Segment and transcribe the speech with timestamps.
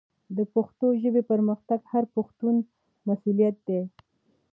[0.37, 2.55] د پښتو ژبې پرمختګ د هر پښتون
[3.07, 3.81] مسؤلیت دی.